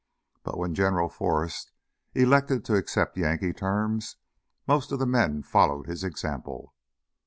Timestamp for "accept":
2.75-3.17